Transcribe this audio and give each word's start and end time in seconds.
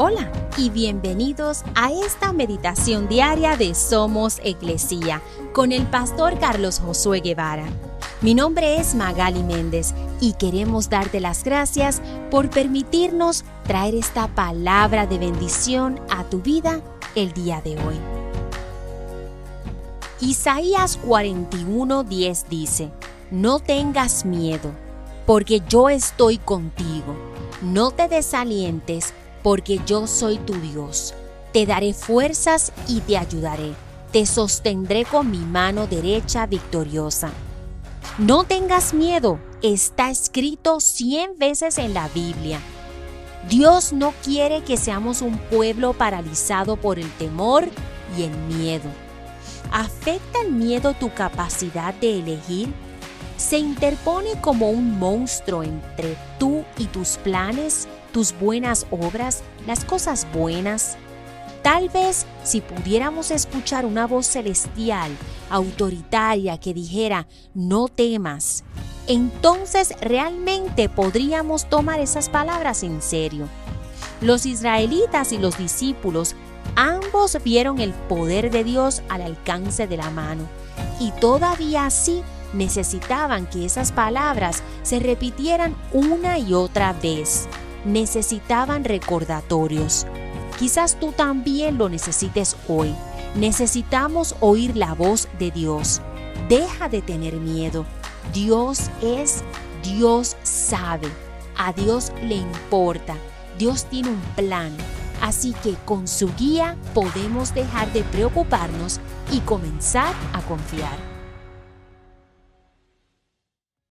Hola 0.00 0.30
y 0.56 0.70
bienvenidos 0.70 1.64
a 1.74 1.90
esta 1.90 2.32
meditación 2.32 3.08
diaria 3.08 3.56
de 3.56 3.74
Somos 3.74 4.38
Iglesia 4.44 5.20
con 5.52 5.72
el 5.72 5.88
pastor 5.88 6.38
Carlos 6.38 6.78
Josué 6.78 7.18
Guevara. 7.18 7.64
Mi 8.20 8.32
nombre 8.32 8.76
es 8.78 8.94
Magali 8.94 9.42
Méndez 9.42 9.94
y 10.20 10.34
queremos 10.34 10.88
darte 10.88 11.18
las 11.18 11.42
gracias 11.42 12.00
por 12.30 12.48
permitirnos 12.48 13.42
traer 13.66 13.96
esta 13.96 14.28
palabra 14.28 15.08
de 15.08 15.18
bendición 15.18 16.00
a 16.10 16.22
tu 16.22 16.42
vida 16.42 16.80
el 17.16 17.32
día 17.32 17.60
de 17.60 17.72
hoy. 17.72 17.96
Isaías 20.20 20.96
41:10 21.04 22.44
dice, 22.48 22.92
No 23.32 23.58
tengas 23.58 24.24
miedo, 24.24 24.70
porque 25.26 25.60
yo 25.68 25.88
estoy 25.88 26.38
contigo. 26.38 27.16
No 27.62 27.90
te 27.90 28.06
desalientes, 28.06 29.12
porque 29.48 29.80
yo 29.86 30.06
soy 30.06 30.36
tu 30.36 30.52
Dios. 30.60 31.14
Te 31.54 31.64
daré 31.64 31.94
fuerzas 31.94 32.70
y 32.86 33.00
te 33.00 33.16
ayudaré. 33.16 33.72
Te 34.12 34.26
sostendré 34.26 35.06
con 35.06 35.30
mi 35.30 35.38
mano 35.38 35.86
derecha 35.86 36.44
victoriosa. 36.44 37.30
No 38.18 38.44
tengas 38.44 38.92
miedo, 38.92 39.40
está 39.62 40.10
escrito 40.10 40.80
cien 40.80 41.38
veces 41.38 41.78
en 41.78 41.94
la 41.94 42.08
Biblia. 42.08 42.60
Dios 43.48 43.94
no 43.94 44.12
quiere 44.22 44.64
que 44.64 44.76
seamos 44.76 45.22
un 45.22 45.38
pueblo 45.38 45.94
paralizado 45.94 46.76
por 46.76 46.98
el 46.98 47.10
temor 47.12 47.66
y 48.18 48.24
el 48.24 48.36
miedo. 48.54 48.90
¿Afecta 49.72 50.42
el 50.42 50.52
miedo 50.52 50.92
tu 50.92 51.10
capacidad 51.14 51.94
de 51.94 52.18
elegir? 52.18 52.68
¿Se 53.38 53.56
interpone 53.56 54.38
como 54.42 54.68
un 54.68 54.98
monstruo 54.98 55.62
entre 55.62 56.18
tú 56.38 56.64
y 56.76 56.84
tus 56.84 57.16
planes? 57.16 57.88
Tus 58.12 58.38
buenas 58.38 58.86
obras, 58.90 59.42
las 59.66 59.84
cosas 59.84 60.26
buenas. 60.32 60.96
Tal 61.62 61.88
vez 61.88 62.26
si 62.44 62.60
pudiéramos 62.60 63.30
escuchar 63.30 63.84
una 63.84 64.06
voz 64.06 64.26
celestial, 64.26 65.10
autoritaria, 65.50 66.58
que 66.58 66.72
dijera, 66.72 67.26
no 67.54 67.88
temas, 67.88 68.64
entonces 69.06 69.94
realmente 70.00 70.88
podríamos 70.88 71.68
tomar 71.68 71.98
esas 71.98 72.28
palabras 72.28 72.82
en 72.82 73.02
serio. 73.02 73.48
Los 74.20 74.46
israelitas 74.46 75.32
y 75.32 75.38
los 75.38 75.56
discípulos 75.58 76.34
ambos 76.76 77.38
vieron 77.42 77.80
el 77.80 77.92
poder 77.92 78.50
de 78.50 78.64
Dios 78.64 79.02
al 79.08 79.22
alcance 79.22 79.86
de 79.86 79.96
la 79.96 80.10
mano 80.10 80.48
y 81.00 81.10
todavía 81.12 81.86
así 81.86 82.22
necesitaban 82.52 83.46
que 83.46 83.64
esas 83.64 83.92
palabras 83.92 84.62
se 84.82 84.98
repitieran 84.98 85.74
una 85.92 86.38
y 86.38 86.54
otra 86.54 86.92
vez 86.92 87.48
necesitaban 87.88 88.84
recordatorios. 88.84 90.06
Quizás 90.58 90.98
tú 90.98 91.12
también 91.12 91.78
lo 91.78 91.88
necesites 91.88 92.56
hoy. 92.68 92.94
Necesitamos 93.34 94.34
oír 94.40 94.76
la 94.76 94.94
voz 94.94 95.28
de 95.38 95.50
Dios. 95.50 96.00
Deja 96.48 96.88
de 96.88 97.02
tener 97.02 97.34
miedo. 97.34 97.84
Dios 98.32 98.90
es, 99.02 99.42
Dios 99.82 100.36
sabe. 100.42 101.08
A 101.56 101.72
Dios 101.72 102.12
le 102.22 102.36
importa. 102.36 103.16
Dios 103.58 103.84
tiene 103.86 104.10
un 104.10 104.20
plan. 104.36 104.76
Así 105.20 105.52
que 105.62 105.74
con 105.84 106.06
su 106.06 106.32
guía 106.36 106.76
podemos 106.94 107.54
dejar 107.54 107.92
de 107.92 108.02
preocuparnos 108.04 109.00
y 109.32 109.40
comenzar 109.40 110.14
a 110.32 110.40
confiar. 110.42 111.17